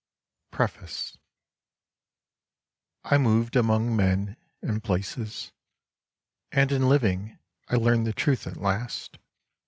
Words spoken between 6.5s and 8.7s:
and in living I learned the truth at